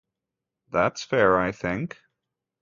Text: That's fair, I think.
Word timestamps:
That's 0.71 1.03
fair, 1.03 1.37
I 1.39 1.51
think. 1.51 1.99